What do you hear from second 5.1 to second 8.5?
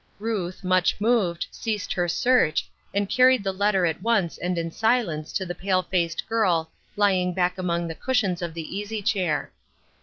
to the pale faced girl lying back among the cushions